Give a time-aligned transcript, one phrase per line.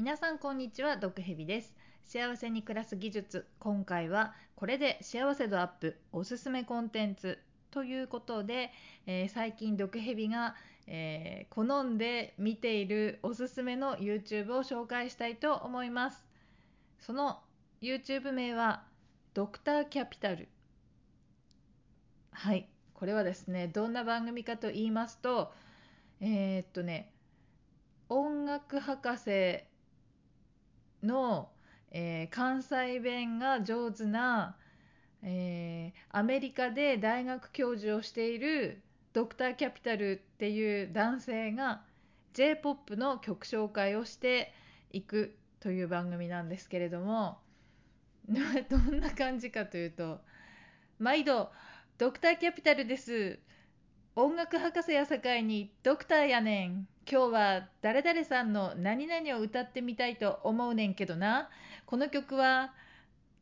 [0.00, 1.74] 皆さんこんにちは毒蛇です。
[2.06, 3.46] 幸せに暮らす技術。
[3.58, 7.38] 今回はこれで幸せ度アップおすすめコンテンツ
[7.70, 8.70] ということで、
[9.06, 10.54] えー、最近毒蛇が、
[10.86, 16.24] えー、好んで見ているおすすめの YouTube を紹介したいと思います。
[17.00, 17.40] その
[17.82, 18.84] YouTube 名は
[19.34, 20.48] ドクターキャピタル。
[22.32, 22.70] はい。
[22.94, 25.52] これはですねどんな番組かと言いますと
[26.22, 27.12] えー、っとね
[28.08, 29.68] 音楽博士
[31.02, 31.50] の、
[31.90, 34.56] えー、関西弁が上手な、
[35.22, 38.82] えー、アメリカで大学教授をしている
[39.12, 41.82] ドクターキャピタルっていう男性が
[42.34, 44.52] J-POP の曲紹介をして
[44.92, 47.38] いくという番組なんですけれども
[48.28, 50.20] どんな感じかというと
[50.98, 51.50] 毎度
[51.98, 53.38] ドクターキャピタルです。
[54.16, 56.88] 音楽博士やさかいにドクターやねん。
[57.10, 61.48] 今日は誰々さんの何々を歌ってみたいと思うねんけどな
[61.84, 62.72] この曲は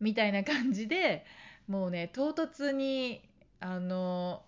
[0.00, 1.24] みたいな感じで
[1.66, 3.22] もうね唐突に
[3.60, 4.42] あの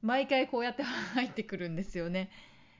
[0.00, 2.30] 毎回こうやって入ってくるんですよね。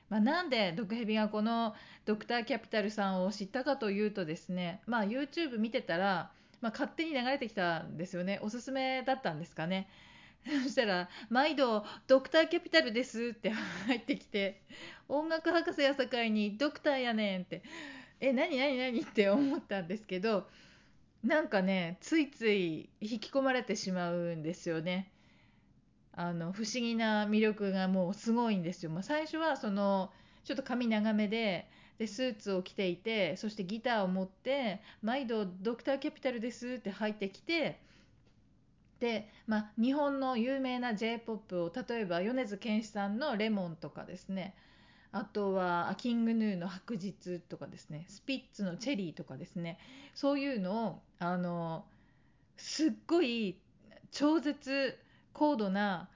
[0.09, 9.87] まあ、なんで毒蛇がこのドクターキャピタルさんを知ったかというとですね、まあ、YouTube 見てたら、まあ、勝手に流れてきたんですよねおすすめだったんですかね。
[10.63, 14.61] そしたら「毎度ドクターキャピタルです」って入ってきて
[15.09, 17.63] 「音楽博士やさかいにドクターやねん」って
[18.21, 20.47] 「え何何何?」って思ったんですけど
[21.23, 25.11] なんかねついつい引き込まれてしまうんですよね。
[26.17, 28.91] あの不思議な魅力がもうすごいんですよ。
[28.91, 30.13] まあ、最初はその
[30.45, 37.79] ちょっと髪長めででスーツを着ていてそしてギターを持って「毎度ドクターキャピタルです」って入ってきて
[38.99, 44.55] で、まあ、日本の有名な J−POP を例えば米津玄師さんの「レモン」とかですね。
[45.11, 48.05] あとはキングヌーの白日とかですね。
[48.09, 49.79] スピッツのチェリーとかですね。
[50.13, 51.85] そういうのをあの
[52.57, 53.57] すっごい
[54.11, 54.97] 超絶
[55.33, 56.09] 高度な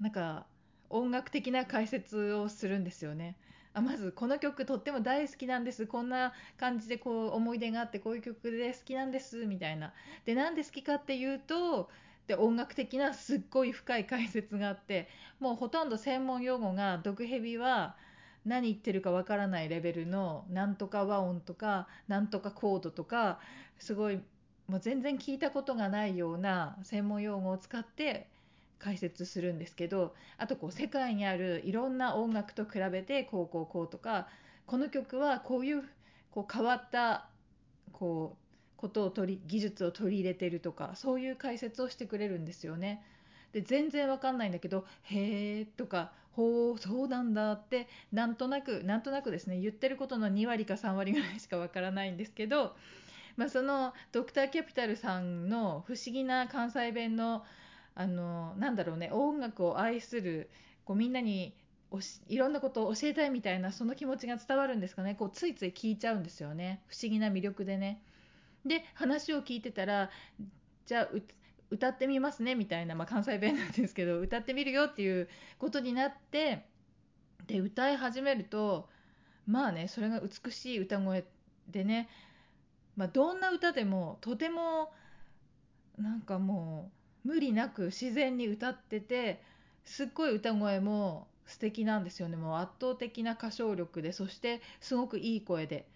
[0.00, 0.46] なんか
[0.90, 3.36] 音楽的な解説をするんですよね。
[3.74, 5.86] あまずこの曲とっても大好きなんです。
[5.86, 9.46] こんな感じでこう思い出があってこういう曲で好きなんです。
[9.46, 9.92] みたいな。
[10.24, 11.88] でなんで好きかっていうと
[12.26, 15.08] で音楽的なすっごい深い解説があって
[15.40, 17.96] もうほとんど専門用語が毒蛇は
[18.44, 23.40] 何言ってるかわからないレベルのなんとか和音とかなんとかコードとか
[23.78, 24.20] すごい
[24.68, 28.28] もう全然聞いたことがないような専門用語を使って
[28.82, 34.26] 解説するんですけどあとこう世界にあるいろんな音楽と比べてこうこうこうとか
[34.66, 35.84] この曲はこういう
[36.32, 37.28] こう変わった
[37.92, 43.04] こうことを取り技術を取り入れてるとかそういう解説をしてくれるんですよね。
[43.52, 52.74] で全然わかんないんだけど「へえ」とか「ほうそうなんだ」ってなんとなくなんとなくですね言ってることの2割か3割ぐらいしかわからないんですけど、
[53.36, 57.44] まあ、そのドクターキャピタルさんの不思議な関西弁の
[57.94, 60.50] あのなんだろうね音楽を愛する
[60.84, 61.54] こうみんなに
[61.90, 68.02] おしいろんなことを教えたいみたいなその気持ちが伝わるんですかねこうついつい聞いちゃうんですよね不思議な魅力でね。
[68.64, 70.10] で話を聞いてたら
[70.86, 71.08] じゃあ
[71.70, 75.28] 歌ってみますねみたいな、まあ、関西弁なんですけど歌ってみるよっていう
[75.58, 76.64] ことになって
[77.46, 78.88] で歌い始めると
[79.46, 81.24] まあねそれが美しい歌声
[81.68, 82.08] でね、
[82.96, 84.92] まあ、どんな歌でもとても
[85.98, 89.40] なんかもう無理なく自然に歌ってて
[89.84, 95.86] すっごい歌声も素敵なんですよねもう圧倒的な歌唱力でそしてすごくいい声で。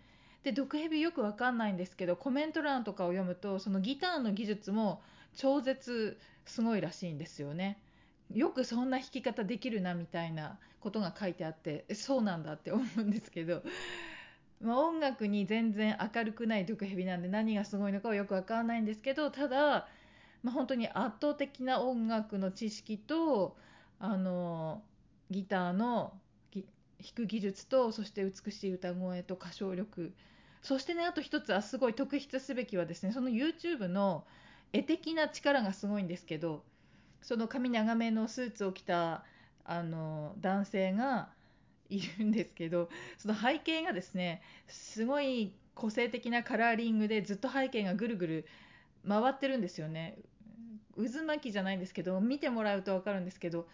[0.44, 5.02] で毒蛇よくわかんないんですけどコメント欄とかを読むとそのギターの技術も
[5.34, 7.78] 超絶すごいらしいんですよね。
[8.32, 13.62] よくそんな弾き方できるなみたいなことが書いてあってそうなんだって思うんですけど、
[14.60, 19.88] まあ、音楽に全然明るくない毒蛇なんで何がすごいのかはよくわかんないんですけどただ
[20.46, 23.56] まあ、本当に圧倒的な音楽の知識と
[23.98, 24.80] あの
[25.28, 26.12] ギターの
[26.54, 26.64] 弾
[27.16, 30.12] く技術とそして美しい歌声と歌唱力。
[30.62, 34.24] そしてねあと一つはすごい特筆すべきはですねその YouTube の
[34.72, 36.62] 絵的な力がすごいんですけど
[37.22, 39.24] その髪長めのスーツを着た
[39.64, 41.28] あの男性が
[41.90, 42.88] いるんですけど
[43.18, 48.46] その背景がですねすごい個性的なカラーリングでずっと背景がぐるぐる
[49.08, 50.18] 回ってるんですよね。
[50.96, 53.66] 渦巻きじゃないんですけど見てもらうと分かるんですけど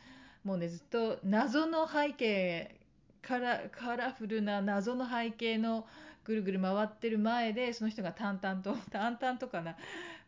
[0.45, 2.77] もうねずっと謎の背景
[3.23, 5.87] カラカラフルな謎の背景の
[6.25, 9.77] ぐるぐる回ってる前でその人が淡々と 淡々とかな、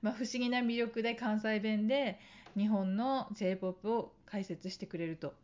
[0.03, 2.19] まあ、不思議な魅力で関西弁で
[2.57, 5.35] 日本の j p o p を解説してくれると。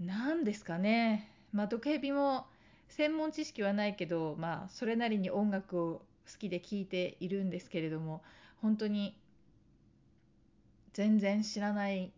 [0.00, 1.30] 何ですかね。
[1.52, 2.46] まあ、毒蛇も
[2.88, 8.22] 専門知識はないけど、まあ、それなりに音楽を好きで聴いているんですけれども
[8.60, 9.16] 本当に
[10.98, 12.10] 全然知らない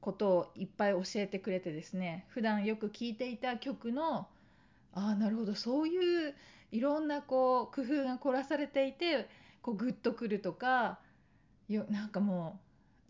[0.00, 4.28] ことをいっぱい教えてくれてですね普段よく聴いていた曲の
[4.94, 6.34] ああなるほどそういう
[6.72, 9.28] いろんなこう工夫が凝らされていて
[9.60, 11.00] こうグッとくるとか
[11.68, 12.58] よなんかも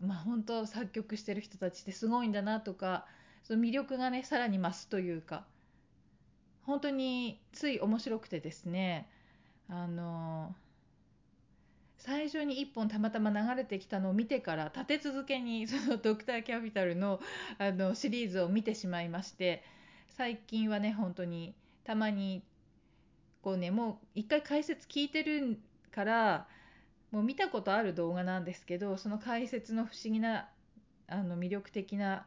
[0.01, 3.05] うまあ本当作曲してる人たちってすごいんだなとか
[3.45, 5.45] その魅力がねさらに増すというか
[6.63, 9.07] 本当につい面白くてですね
[9.69, 10.53] あの
[12.29, 17.21] 最初に1本たまたま流れてきたのを見てから立て続けに そのドクターキャピタルの
[17.57, 19.63] あのシリーズを見てしまいまして
[20.09, 22.43] 最近はね本当にたまに
[23.41, 25.57] こうねもう一回解説聞いてる
[25.91, 26.47] から
[27.11, 30.49] もう見たことある動画なんですけどその解説の不思議な
[31.07, 32.25] あの魅力的な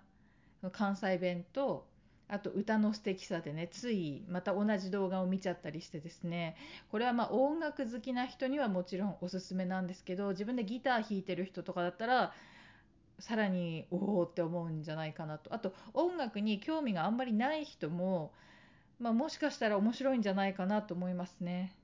[0.72, 1.86] 関西弁と
[2.32, 6.56] あと歌の素敵さでねついまた同じ動画を見ちゃったりしてですね。
[6.90, 12.32] これはまあ音楽好きな人にはもちろんおすすめなんですけど自分でギター弾いてる人とかだったら
[13.18, 15.52] さらにおおって思うんじゃないかなと。
[15.52, 18.32] あと音楽に興味があんまりない人も、
[18.98, 21.74] まあ、もしかしたら面白いんじゃないかなと思いますね。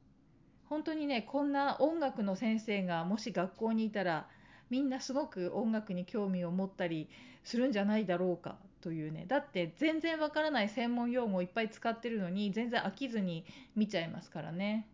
[0.69, 4.29] 本当にねこんな音楽の先生がもし学校にいたら
[4.71, 7.09] みんなすごく音楽に興味を持ったり
[7.45, 14.87] するんじゃないだろうかというねだって全然わからない専門用語をいっぱい使ってるのに全然飽きずに見ちゃいますからね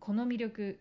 [0.00, 0.78] この魅力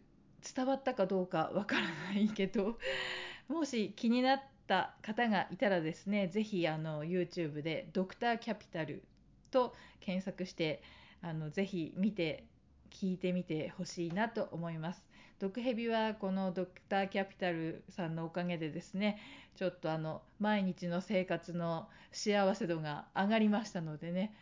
[0.55, 2.79] 伝わったかどうかわからないけど
[3.47, 9.03] もし気になった方がいたらですね是非 YouTube で「ドクターキャピタル」
[9.51, 10.81] と検索して
[11.21, 12.45] あのぜひ見て
[12.89, 15.10] 聞いてみてほしいなと思います。
[15.41, 19.17] 毒蛇はこのドクターキャピタルさんのおかげでですね
[19.55, 24.35] ちょっとあの毎日の生活の幸せ度が上がりましたのでね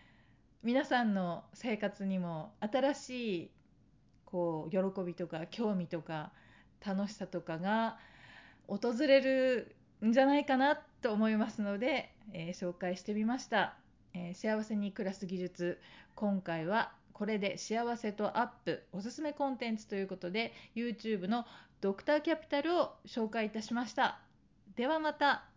[0.61, 3.51] 皆さんの生活にも新しい
[4.25, 6.33] こう喜びとか興味とか
[6.85, 7.97] 楽しさとかが
[8.67, 9.73] 訪れる
[10.05, 13.77] んじゃないかなと思いますので、えー、紹介してみました、
[14.13, 15.79] えー、幸せに暮らす技術
[16.15, 21.45] 今回はこれで幸せとアップおすすめコンテンツということで YouTube の
[21.81, 24.19] ドクターキャピタルを紹介いたしました。
[24.77, 25.48] ではまた。